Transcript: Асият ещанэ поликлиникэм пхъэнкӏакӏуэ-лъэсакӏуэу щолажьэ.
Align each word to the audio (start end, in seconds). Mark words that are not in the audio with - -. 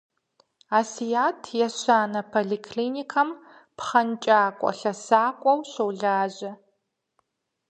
Асият 0.79 1.39
ещанэ 1.67 2.21
поликлиникэм 2.31 3.29
пхъэнкӏакӏуэ-лъэсакӏуэу 3.77 5.59
щолажьэ. 5.71 6.51